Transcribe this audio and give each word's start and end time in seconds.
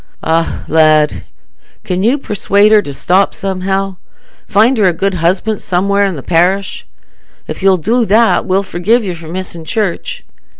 "Ah, 0.23 0.63
lad! 0.67 1.25
Can 1.83 2.01
you 2.01 2.17
persuade 2.17 2.71
her 2.71 2.81
to 2.81 2.91
stop 2.91 3.35
somehow? 3.35 3.97
Find 4.47 4.75
her 4.79 4.85
a 4.85 4.93
good 4.93 5.13
husband 5.13 5.61
somewhere 5.61 6.05
i' 6.05 6.11
the 6.11 6.23
parish. 6.23 6.87
If 7.47 7.61
you'll 7.61 7.77
do 7.77 8.05
that, 8.07 8.47
we'll 8.47 8.63
forgive 8.63 9.03
you 9.03 9.13
for 9.13 9.27
missing 9.27 9.63
church. 9.63 10.25